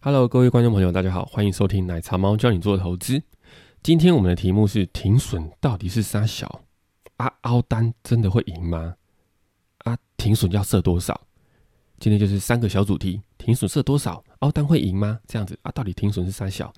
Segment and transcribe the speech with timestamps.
[0.00, 3.20] Hello，各位观众朋友，大家好，欢迎收听奶茶猫教你做投资。
[3.82, 6.62] 今天我们的题目是停损到底是杀小
[7.16, 7.26] 啊？
[7.40, 8.94] 凹单真的会赢吗？
[9.78, 11.20] 啊，停损要设多少？
[11.98, 14.22] 今天就是三个小主题：停损设多少？
[14.38, 15.18] 凹单会赢吗？
[15.26, 16.72] 这样子啊，到底停损是杀小？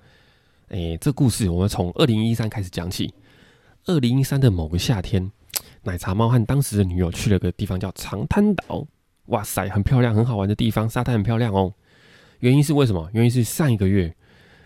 [0.69, 3.13] 哎，这故事我们从二零一三开始讲起。
[3.85, 5.31] 二零一三的某个夏天，
[5.83, 8.87] 奶茶猫和当时的女友去了个地方叫长滩岛。
[9.27, 11.71] 哇塞，很漂亮，很好玩的地方，沙滩很漂亮哦。
[12.41, 13.09] 原因是为什么？
[13.13, 14.13] 原因是上一个月，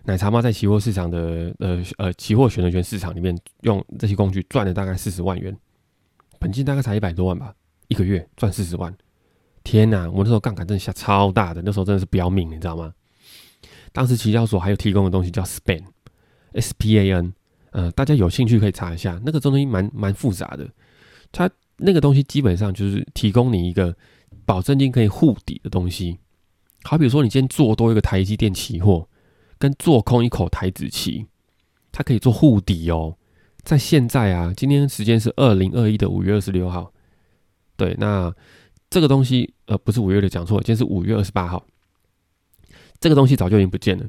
[0.04, 5.56] 奶茶猫在期货市场的呃呃期货选择权市场里面用这些工具赚了大概四十万元，
[6.40, 7.54] 本金大概才一百多万吧，
[7.88, 8.94] 一个月赚四十万，
[9.64, 10.10] 天哪！
[10.10, 12.94] 我那时候杠杆真的下超大的，那时候真的是不要命，你知道吗？
[13.92, 17.34] 当时期交所还有提供的东西叫 Span，S P A N。
[17.72, 20.66] 呃，大家有兴趣可以查一下，那个东西蛮蛮复杂的。
[21.32, 23.94] 它那个东西基本上就是提供你一个
[24.46, 26.18] 保证金可以护底的东西。
[26.88, 29.10] 好比说，你今天做多一个台积电期货，
[29.58, 31.26] 跟做空一口台子期，
[31.92, 33.18] 它可以做护底哦。
[33.64, 36.94] 在现在啊，今天时间是二零二一的五月二十六号。
[37.76, 38.34] 对，那
[38.90, 41.66] 这个东西呃不是五月的讲错，今天是五月二十八号。
[43.00, 44.06] 这个东西早就已经不见了。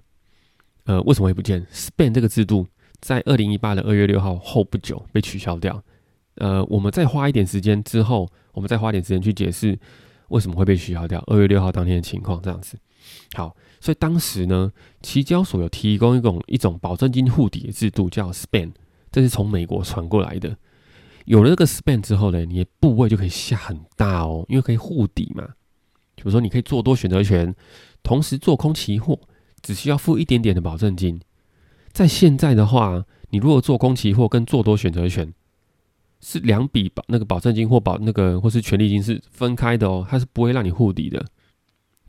[0.85, 2.67] 呃，为什么会不见？Span 这个制度。
[3.01, 5.83] 在二零一八的二月六号后不久被取消掉。
[6.37, 9.79] 呃，我们再花一点时间之后，我们再花点时间去解释
[10.29, 11.23] 为什么会被取消掉。
[11.27, 12.79] 二月六号当天的情况这样子。
[13.35, 18.73] 好，所以当时呢，期交所有提供一种一种保证金护底的制度，叫 Span，
[19.13, 20.57] 这是从美国传过来的。
[21.25, 25.47] 有了这个 Span 之后呢，你的部位就可以下很大哦，因为可以护底嘛。
[26.15, 27.55] 比如说，你可以做多选择权，
[28.03, 29.19] 同时做空期货，
[29.61, 31.21] 只需要付一点点的保证金。
[31.93, 35.33] 在现在的话，你如果做空期货跟做多选择权
[36.21, 41.25] 是两笔保那个保证金或保那个或是权利金是分开的哦，它是不会让你护底的。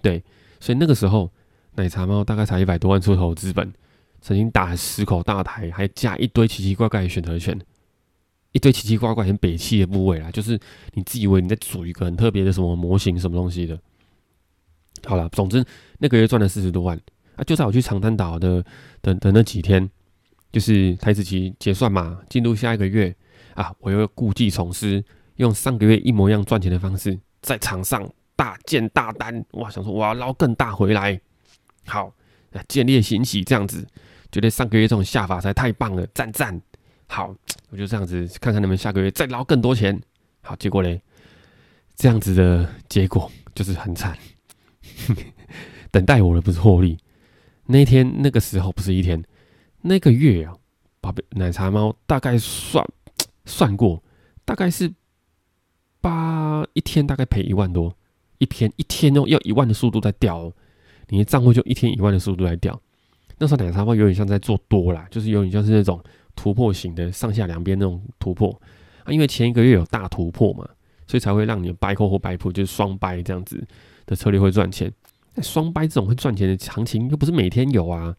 [0.02, 0.24] 对，
[0.60, 1.32] 所以那个时候
[1.76, 3.74] 奶茶猫大概才一百多万出头资本，
[4.22, 7.60] 曾经打十口大台，还加一堆奇奇怪怪的选择权，
[8.52, 10.60] 一堆奇奇怪怪很北气的部位啦，就是
[10.94, 13.80] 你自以为你在组一个很特别的什么模型什么东西的。
[15.06, 15.64] 好了，总之
[16.00, 17.00] 那个月赚了四十多万。
[17.36, 18.66] 啊，就在我去长滩岛的
[19.04, 19.88] 的的那几天，
[20.52, 23.16] 就是台子期结算嘛，进入下一个月
[23.58, 25.04] 啊，我又故技重施，
[25.38, 31.20] 用上个月一模一样赚钱的方式，在场上大建大单，哇，想说我要捞更大回来，
[31.88, 32.14] 好，
[32.68, 33.84] 建立欣喜这样子，
[34.32, 36.62] 觉得上个月这种下法才太棒了，赞赞，
[37.08, 37.36] 好，
[37.72, 40.00] 我就这样子看看能不能下个月再捞更多钱，
[40.42, 41.02] 好，结果嘞，
[41.96, 44.16] 这样子的结果就是很惨，
[45.90, 46.96] 等待我的不是获利。
[47.66, 49.24] 那天那个时候不是一天，
[49.82, 50.56] 那个月啊，
[51.02, 52.86] 宝贝奶茶猫大概算
[53.48, 54.04] 算过，
[54.46, 54.94] 大概是
[56.02, 57.92] 八一天大概赔一万多，
[58.38, 60.52] 一天一天哦要一万的速度在掉，
[61.08, 62.80] 你的账户就一天一万的速度在掉。
[63.40, 66.04] 那时候奶茶猫有点像在做多啦，就是有点像是那种
[66.36, 68.50] 突破型的上下两边那种突破
[69.04, 70.68] 啊，因为前一个月有大突破嘛，
[71.08, 73.66] 所以才会让你掰扣或掰铺就是双掰这样子
[74.06, 74.92] 的策略会赚钱。
[75.44, 78.16] 双掰这种会赚钱的行情又不是每天有啊，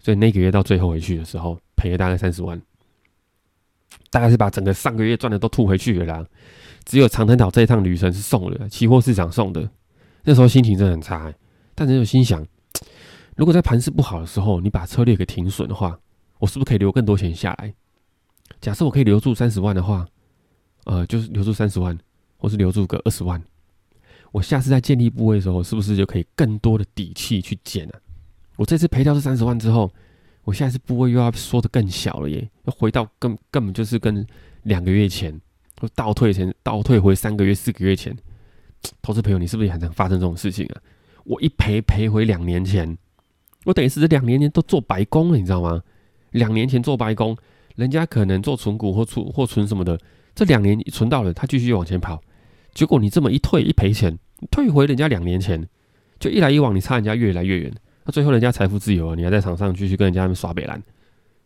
[0.00, 2.60] 所以那个月到最后回去的时候赔了大概三十万，
[4.10, 6.26] 大概是把整个上个月赚的都吐回去了啦。
[6.84, 9.70] 只有长滩岛这一趟旅程是送的，期货市场送的。
[10.24, 11.32] 那时候心情真的很差，
[11.74, 12.46] 但是又心想，
[13.36, 15.98] 如果在盘势不好的时候你把策略给停损的话，
[16.38, 17.72] 我是不是可以留更多钱下来？
[18.60, 20.06] 假设我可以留住三十万的话，
[20.84, 21.96] 呃，就是留住三十万，
[22.36, 23.40] 或是留住个二十万。
[24.32, 27.94] 我下次在建立部位的时候，是不是就可以更多的底气去减呢？
[28.56, 29.90] 我这次赔掉这三十万之后，
[30.44, 34.26] 我现在是部位又要缩的更小了耶，要回到根根本就是跟
[34.62, 35.38] 两个月前，
[35.80, 38.16] 或倒退前倒退回三个月、四个月前。
[39.02, 40.80] 投资朋友，你是不是也很常发生这种事情啊？
[41.24, 42.96] 我一赔赔回两年前，
[43.64, 45.82] 我等于是这两年年都做白工了，你知道吗？
[46.30, 47.36] 两年前做白工，
[47.76, 50.00] 人家可能做存股或存或存什么的，
[50.34, 52.22] 这两年存到了，他继续往前跑。
[52.72, 54.18] 结果你这么一退一赔钱，
[54.50, 55.68] 退回人家两年前，
[56.18, 57.74] 就一来一往，你差人家越来越远。
[58.10, 60.82] 最后人家财富自由了，你还在场上继续跟人家们耍北兰。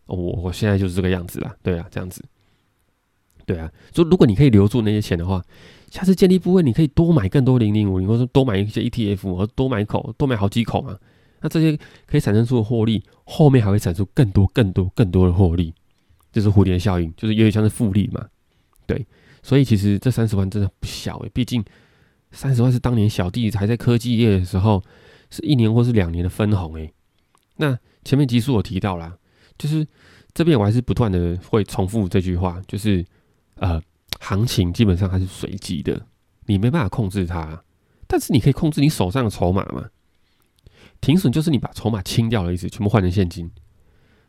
[0.06, 2.22] 我我现在就是这个样子啦，对啊，这样子，
[3.46, 3.70] 对啊。
[3.90, 5.42] 就如果你可以留住那些钱的话，
[5.90, 10.98] 下次建立部位你可以多买更多零零五，或者多买一些 ETF，或多买口，多买好几口嘛。
[11.40, 15.72] 那这些可以产生出的获利，后面还会产出更多更多更多的获利，
[16.32, 18.26] 就是蝴蝶效应，就是有点像是复利嘛，
[18.86, 19.06] 对。
[19.42, 21.62] 所以其实这三十万真的不小诶，毕竟
[22.32, 24.82] 三十万是当年小弟还在科技业的时候，
[25.34, 26.94] 是一年或是两年的分红诶。
[27.56, 29.18] 那前面集数我提到啦，
[29.58, 29.84] 就是
[30.32, 33.04] 这边我还是不断的会重复这句话，就是
[33.56, 33.82] 呃，
[34.20, 36.06] 行情基本上还是随机的，
[36.46, 37.64] 你没办法控制它，
[38.06, 39.88] 但是你可以控制你手上的筹码嘛。
[41.00, 43.50] 停损就是你把筹码清掉的意思，全部换成现金。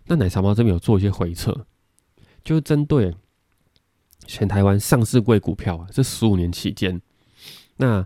[0.07, 1.65] 那奶茶猫这边有做一些回撤，
[2.43, 3.15] 就是针对
[4.25, 7.01] 全台湾上市贵股票啊，这十五年期间，
[7.77, 8.05] 那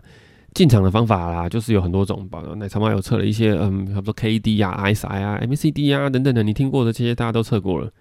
[0.54, 2.28] 进场的方法啦，就是有很多种。
[2.28, 2.40] 吧。
[2.56, 7.92] 奶茶猫有测了一些，嗯，比如说 K D 啊、RSI 啊、MACD 啊等等的，你听过的这些大家都测过了，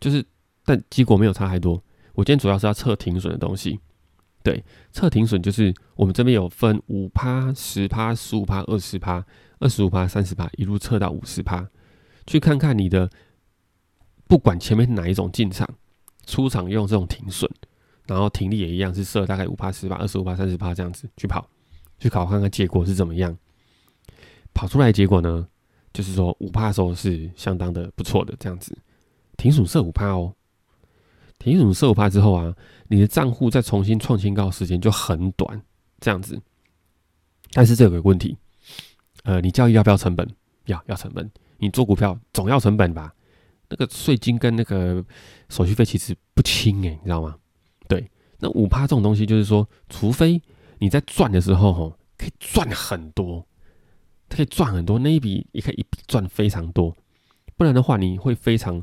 [0.00, 0.24] 就是
[0.64, 1.82] 但结果没有差太多。
[2.14, 3.80] 我今天主要是要测停损的东西。
[4.42, 9.24] 对，测停损就是我们这边有分五趴、十趴、十五趴、二十趴、
[9.58, 11.68] 二十五趴、三十趴，一路测到五十趴，
[12.26, 13.10] 去看看你的。
[14.28, 15.64] 不管前面哪一种进场，
[16.26, 17.48] 出场用这种停损，
[18.08, 21.48] 然后停利也一样是设大概五趴、十趴、二十五趴、三十趴这样子去跑，
[21.98, 23.36] 去考看看结果是怎么样。
[24.54, 25.46] 跑出来结果呢，
[25.92, 28.76] 就是说五趴的时候是相当的不错的这样子，
[29.36, 30.34] 停损设五趴哦。
[31.38, 32.54] 停损设五趴之后啊，
[32.88, 35.60] 你的账户再重新创新高时间就很短
[36.00, 36.40] 这样子。
[37.52, 38.36] 但是这有个问题，
[39.24, 40.28] 呃，你交易要不要成本？
[40.64, 41.30] 要要成本。
[41.58, 43.14] 你做股票总要成本吧？
[43.68, 45.04] 那个税金跟那个
[45.48, 47.36] 手续费其实不轻诶，你知道吗？
[47.88, 50.40] 对，那五趴这种东西，就是说，除非
[50.78, 53.46] 你在赚的时候，吼，可以赚很多，
[54.28, 56.94] 它可以赚很多，那一笔也可以一笔赚非常多，
[57.56, 58.82] 不然的话，你会非常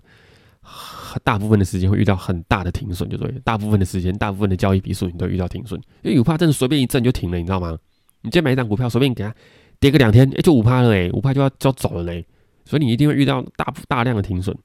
[1.23, 7.77] 大部分的时间会遇到很大的停损，就对，大部分的时间，大部分的交易笔数，你都遇到停损，因为五趴真的随便一震就停了，你知道吗？
[8.21, 9.35] 你今天买一张股票，随便给它
[9.79, 12.25] 跌个两天，哎，就五趴了，哎，五趴就要就要走了嘞，
[12.65, 14.57] 所以你一定会遇到大大量的停损。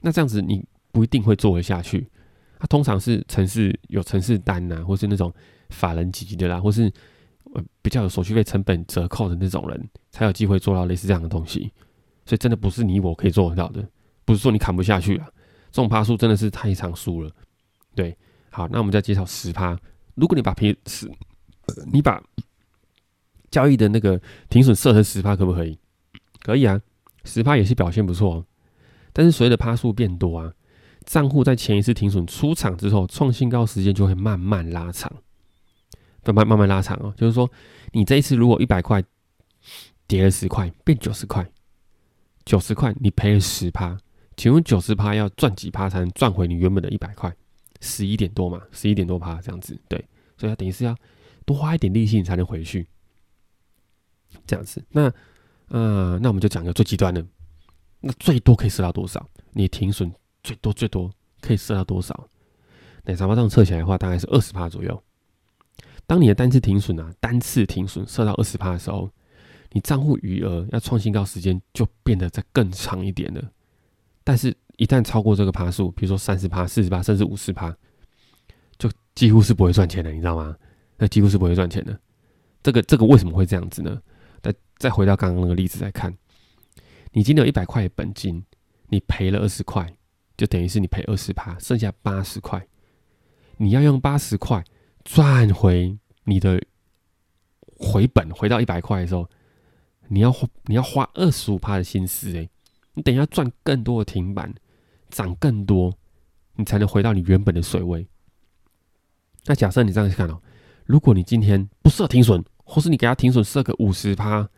[0.00, 2.08] 那这样子你不一定会做得下去，
[2.58, 5.32] 它通常是城市有城市单呐，或是那种
[5.70, 6.92] 法人级的啦，或是
[7.80, 11.72] 比较有手续费成本折扣的那种人，才有机会做到类似这样的东西。
[12.26, 13.88] 所以真的不是你我可以做得到的，
[14.24, 15.26] 不是说你砍不下去啊，
[15.72, 17.30] 这种趴数真的是太长数了。
[17.94, 18.16] 对，
[18.50, 19.76] 好，那我们再介绍十趴。
[20.14, 21.10] 如果你把平十，
[21.92, 22.22] 你把
[23.50, 25.76] 交易的那个停损设成十趴，可不可以？
[26.42, 26.80] 可以啊，
[27.24, 28.44] 十趴也是表现不错。
[29.12, 30.52] 但是随着趴数变多啊，
[31.04, 35.12] 账户在前一次停损出场之后，创新高时间就会慢慢拉长，
[36.24, 37.12] 慢慢慢慢拉长哦。
[37.16, 37.50] 就是说，
[37.92, 39.02] 你这一次如果一百块
[40.06, 41.48] 跌了十块，变九十块，
[42.44, 43.98] 九十块你赔了十趴，
[44.36, 47.34] 请问九十趴要赚几趴才能赚回你原本的一百块？
[47.80, 49.98] 十一点多嘛，十一点多趴这样子，对，
[50.36, 50.94] 所以它等于是要
[51.46, 52.86] 多花一点利息你才能回去，
[54.46, 54.84] 这样子。
[54.90, 55.10] 那
[55.68, 57.24] 呃，那我们就讲个最极端的。
[58.00, 59.26] 那最多可以设到多少？
[59.52, 60.12] 你停损
[60.42, 62.28] 最多最多可以设到多少？
[63.04, 65.02] 奶茶包这样测起来的话，大概是二十趴左右。
[66.10, 69.08] 当你的单次停损啊，单次停损设到二十趴的时候，
[69.70, 73.40] 你账户余额要创新高时间就变得再更长一点了。
[74.24, 77.72] 但是，一旦超过这个趴数，比如说三十趴、四十趴，甚至五十趴，
[78.76, 80.56] 就几乎是不会赚钱的，你知道吗？
[80.98, 81.96] 那几乎是不会赚钱的。
[82.60, 84.02] 这个这个为什么会这样子呢？
[84.42, 86.12] 再再回到刚刚那个例子来看。
[87.12, 88.44] 你今天有一百块本金，
[88.88, 89.88] 你赔了二十块，
[90.36, 92.66] 就等于是你赔二十趴，剩下八十块，
[93.58, 94.64] 你要用八十块
[95.04, 96.60] 赚回你的
[97.76, 99.28] 回本，回到一百块的时候，
[100.08, 100.34] 你要
[100.66, 102.48] 你要花二十五趴的心思诶，
[102.94, 104.54] 你等一下赚更多的停板，
[105.08, 105.96] 涨更多，
[106.56, 108.06] 你才能回到你原本的水位。
[109.46, 110.40] 那假设你这样去看哦，
[110.84, 114.48] 如果你今天不设停损，或是你给他停损设个五十趴，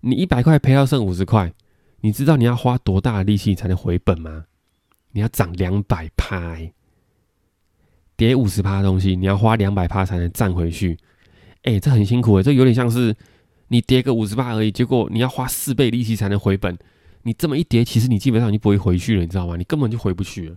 [0.00, 1.52] 你一百块赔到剩五十块。
[2.00, 4.46] 你知道你要花多大的力气才能回本吗？
[5.10, 6.56] 你要涨两百趴，
[8.16, 10.98] 跌五十趴的东西，你要花两百趴才能赚回去。
[11.62, 13.14] 哎，这很辛苦哎，这有点像是
[13.68, 16.76] 你跌个五十趴而已，结果你要花四倍力气才能回本。
[17.22, 19.56] 你这么一跌，其实你基本上就不会回去了，你知道吗？
[19.56, 20.56] 你根本就回不去了。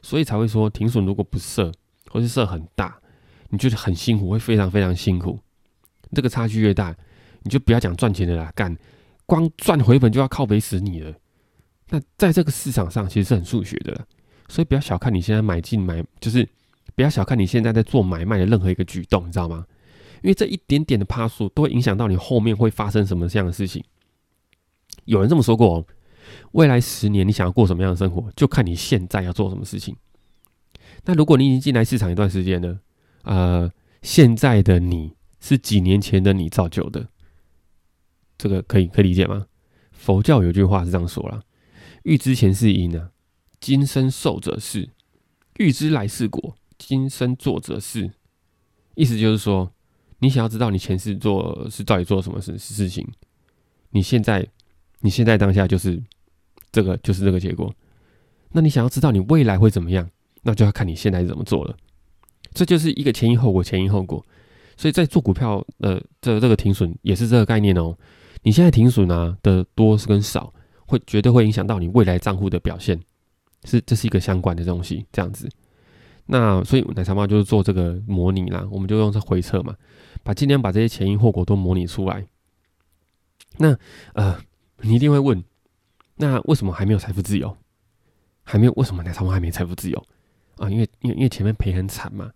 [0.00, 1.70] 所以才会说停损如果不设，
[2.10, 2.96] 或是设很大，
[3.50, 5.38] 你觉得很辛苦，会非常非常辛苦。
[6.14, 6.96] 这个差距越大，
[7.42, 8.76] 你就不要讲赚钱的啦，干。
[9.26, 11.14] 光赚回本就要靠北死你了，
[11.90, 14.06] 那在这个市场上其实是很数学的了，
[14.48, 16.48] 所以不要小看你现在买进买，就是
[16.98, 19.64] 不要小看你现在在做买卖的任何一个举动，你知道吗？
[20.20, 23.84] 因为这一点点的趴数都会影响到你后面会发生什么这样的事情。
[25.04, 25.86] 有人这么说过，哦
[26.50, 29.94] 未来十年你想要过什么样的生活，就看你现在要做什么事情。
[31.04, 32.80] 那如果你已经进来市场一段时间了，
[33.22, 33.70] 呃，
[34.02, 37.06] 现在的你是几年前的你造就的。
[38.36, 39.46] 这个可以可以理解吗？
[39.92, 41.42] 佛教有句话是这样说了
[42.02, 43.12] ：“欲知前世因啊，
[43.60, 44.88] 今生受者是；
[45.58, 48.10] 欲知来世果，今生做者是。”
[48.94, 49.70] 意思就是说，
[50.18, 53.06] 你想要知道你前世做是到底做什么事事情，
[53.90, 54.46] 你现在
[55.00, 56.02] 你现在当下就是
[56.72, 57.72] 这个就是这个结果。
[58.50, 60.08] 那你想要知道你未来会怎么样，
[60.42, 61.76] 那就要看你现在怎么做了。
[62.52, 64.24] 这就是一个前因后果，前因后果。
[64.76, 67.96] 所以在做股票，呃，这这个停损也是这个概念哦。
[68.42, 70.52] 你现在停损啊的多是跟少，
[70.86, 73.00] 会绝对会影响到你未来账户的表现，
[73.64, 75.48] 是这是一个相关的东西，这样子。
[76.30, 79.74] 那所以奶茶猫就是做这个模拟啦，我们就用这回测嘛，
[80.22, 82.26] 把尽量把这些前因后果都模拟出来。
[83.56, 83.74] 那
[84.12, 84.38] 呃，
[84.82, 85.42] 你一定会问，
[86.16, 87.56] 那为什么还没有财富自由？
[88.44, 88.72] 还没有？
[88.76, 90.06] 为什么奶茶猫还没财富自由
[90.58, 90.68] 啊？
[90.68, 92.30] 因为因为因为前面赔很惨嘛，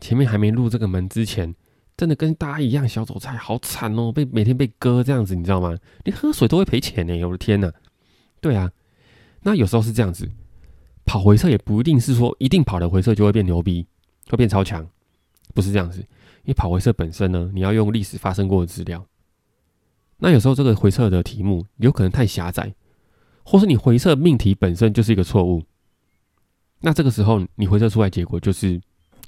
[0.00, 1.54] 前面还没入这个门之前，
[1.96, 5.76] 真的跟大家一样小韭菜，好惨哦，被每天被割这样子，你知道吗？
[6.04, 7.72] 你喝水都会赔钱呢，我的天呐！
[8.40, 8.72] 对啊，
[9.42, 10.28] 那有时候是这样子。
[11.16, 13.86] 跑回撤也不一定是说一定跑的回撤就会变牛逼，
[14.28, 14.86] 会变超强，
[15.54, 16.00] 不是这样子。
[16.00, 19.02] 因为跑回撤本身呢，你要用历史发生过的资料。
[20.18, 22.74] 那有时候这个回撤的题目有可能太狭窄，
[23.42, 25.62] 或是你回撤命题本身就是一个错误。
[26.80, 28.78] 那这个时候你回测出来结果就是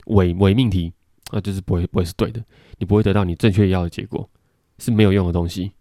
[0.09, 0.93] 伪伪命题，
[1.33, 2.45] 那就是不会不会是对的，
[2.77, 4.29] 你不会得到你正确要的结果，
[4.79, 5.73] 是没有用的东西，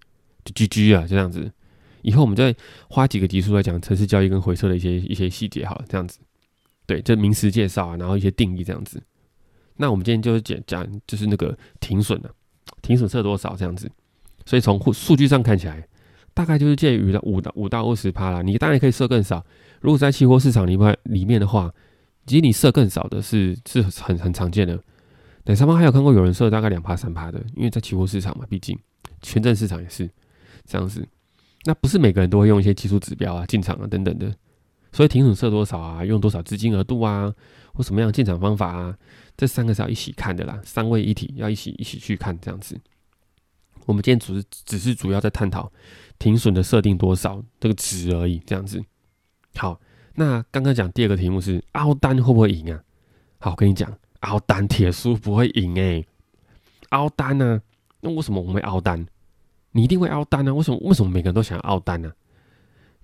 [0.45, 1.51] 就 GG 啊，就这样子。
[2.07, 2.55] 以后我们再
[2.89, 6.19] 花几个集数来讲城市交易跟回撤的一些一些细节，好，这样子，
[6.85, 9.03] 对，这名词介绍啊，然后一些定义这样子。
[9.75, 12.33] 那我们今天就是讲讲，就是那个停损的，
[12.81, 13.91] 停损设多少这样子。
[14.45, 15.85] 所以从数据上看起来，
[16.33, 18.41] 大概就是介于五到五到二十趴啦。
[18.41, 19.45] 你当然可以设更少，
[19.81, 21.69] 如果在期货市场里面里面的话，
[22.25, 24.81] 其实你设更少的是是很很常见的。
[25.43, 28.79] 等上方还有看过有人设大概两趴三趴的，因为在期货市场嘛，毕竟
[29.21, 30.09] 权证市场也是
[30.65, 31.05] 这样子。
[31.67, 34.33] 那不是每个人都会用一些技术指标啊、进场啊等等的，
[34.93, 37.29] 所以停损设多少啊、用多少资金额度啊，
[37.74, 38.97] 或什么样的进场方法啊，
[39.36, 42.79] 这三个是要一起看的啦，三位一体要一起一起去看这样子。
[43.86, 45.69] 我们今天只是只是主要在探讨
[46.17, 48.81] 停损的设定多少这个值而已，这样子。
[49.57, 49.77] 好，
[50.15, 52.81] 那刚刚讲第二个题目是凹单会不会赢啊？
[53.39, 56.07] 好，我跟你讲，凹单铁叔不会赢诶。
[56.91, 57.62] 凹单呢？
[58.00, 59.05] 那为什么我们会凹单？
[59.77, 60.51] 你一定会凹单啊？
[60.51, 60.77] 为什么？
[60.81, 62.12] 为什么每个人都想要凹单呢？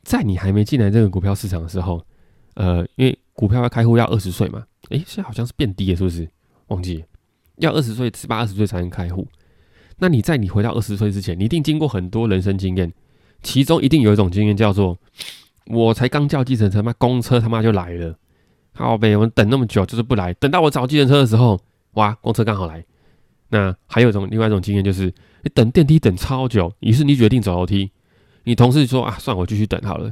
[0.02, 2.04] 在你还没进来这个股票市场的时候，
[2.56, 6.28] 呃，因为股票要开户要二十岁嘛，诶，现在好像是变低了，是不是？
[6.70, 7.06] 忘记
[7.58, 9.28] 要二十岁，十八二十岁才能开户。
[10.00, 12.92] 那你在你回到二十岁之前，你一定经过很多人生经验，
[13.44, 14.98] 其中一定有一种经验叫做：
[15.68, 18.18] 我才刚叫计程车，妈公车他妈就来了，
[18.72, 21.62] 好呗，我们等那么久就是不来，等到我找计程车的时候，
[21.92, 22.84] 哇，公车刚好来。
[23.50, 25.14] 那还有一种另外一种经验就是。
[25.44, 27.92] 你等电梯等超久，于是你决定走楼梯。
[28.46, 30.12] 你同事说啊，算我继续等好了。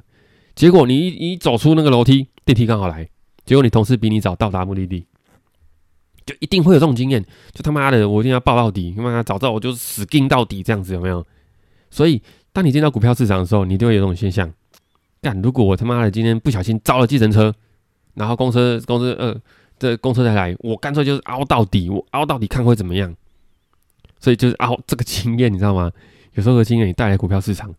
[0.56, 3.10] 结果你一一走出那个楼梯，电梯刚好来。
[3.46, 5.06] 结果你同事比你早到达目的地，
[6.26, 7.26] 就一定会有这种经验。
[7.54, 11.26] 就他妈的，我一定要报到底，他妈早知道我就死盯到底，这样子有没有？
[11.90, 12.22] 所以，
[12.54, 14.54] 当你进到股票市场的时候，你就会有这种现象。
[15.22, 17.54] 干，如果我他妈的今天不小心招了计程车，
[18.14, 19.36] 然后公车公车呃
[19.80, 23.14] 这公车再来，我干脆就是凹到底，我凹到底看会怎么样？
[24.22, 25.92] 所以就是啊，这个经验你知道吗？
[26.36, 27.74] 有时候的经验你带来股票市场，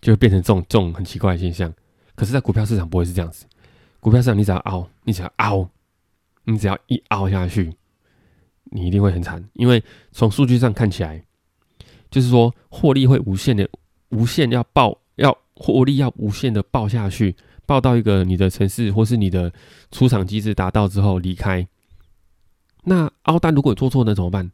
[0.00, 1.70] 就会变成这种这种很奇怪的现象。
[2.14, 3.44] 可是，在股票市场不会是这样子。
[3.98, 5.68] 股票市场你只要凹，你只要凹，
[6.44, 7.74] 你只要一凹下去，
[8.70, 9.44] 你一定会很惨。
[9.54, 9.82] 因为
[10.12, 11.22] 从数据上看起来，
[12.10, 13.68] 就是说获利会无限的、
[14.10, 19.52] 无限要爆，要获利要无限的爆下去，爆到一个你的城市或是你的
[19.90, 21.66] 出场机制达到之后离开。
[22.84, 24.50] 那凹单如果做错，那怎么办？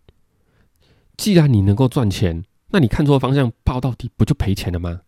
[1.16, 5.00] 既然你能够赚钱，那你看错方向报到底不就赔钱了吗？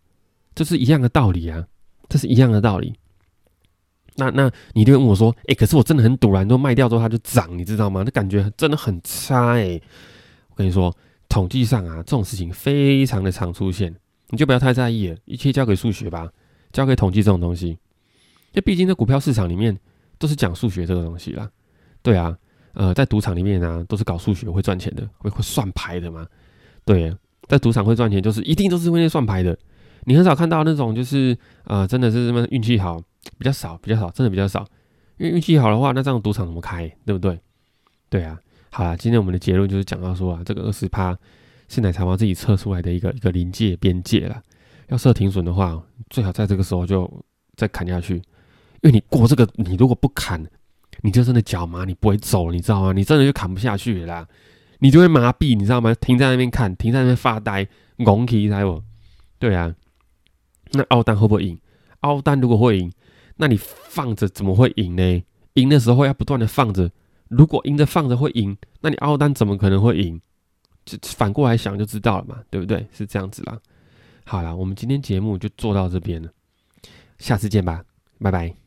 [0.55, 1.67] 这是一样的道理啊，
[2.09, 2.95] 这是一样的道理。
[4.15, 8.01] 那那你就会问我说：“哎，可是我真的很赌然，后卖掉之后它就涨，你知道吗？
[8.03, 9.79] 那感觉真的很差哎。”
[10.49, 10.93] 我跟你说，
[11.29, 13.95] 统计上啊，这种事情非常的常出现，
[14.29, 16.29] 你就不要太在意了，一切交给数学吧，
[16.73, 17.69] 交给统计这种东西。
[17.69, 19.79] 因为毕竟在股票市场里面
[20.17, 21.49] 都是讲数学这个东西啦，
[22.01, 22.37] 对啊。
[22.73, 26.25] 呃，在赌场里面呢，都是搞数学会赚钱的，会会算牌的嘛。
[26.85, 27.13] 对，
[27.47, 29.57] 在赌场会赚钱，就是一定都是会算牌的。
[30.05, 32.99] 你很少看到那种就是呃，真的是什么运气好，
[33.37, 34.65] 比较少，比较少，真的比较少。
[35.17, 37.39] 因为运气好的话，那这样赌场怎么开，对不对？
[38.09, 38.39] 对啊。
[38.71, 41.17] 好了，今天我们的结论就是讲到说啊，这个二十趴
[41.67, 44.41] 是奶茶猫自己测出来的一个一个临界边界了。
[44.87, 47.11] 要设停损的话，最好在这个时候就
[47.55, 48.21] 再砍下去，因
[48.83, 50.43] 为你过这个，你如果不砍。
[51.01, 52.91] 你就真的脚麻，你不会走，你知道吗？
[52.93, 54.27] 你真的就砍不下去啦，
[54.79, 55.93] 你就会麻痹，你知道吗？
[55.95, 57.67] 停在那边看，停在那边发呆，
[58.03, 58.83] 拱起来不？
[59.37, 59.73] 对啊，
[60.71, 61.59] 那奥丹会不会赢？
[62.01, 62.91] 奥丹如果会赢，
[63.37, 65.23] 那你放着怎么会赢呢？
[65.53, 66.91] 赢的时候要不断的放着，
[67.27, 70.21] 如果赢着放着会赢，那你奥丹怎么可能会赢？
[70.85, 72.87] 就反过来想就知道了嘛，对不对？
[72.91, 73.59] 是这样子啦。
[74.25, 76.29] 好了，我们今天节目就做到这边了，
[77.17, 77.83] 下次见吧，
[78.19, 78.58] 拜拜。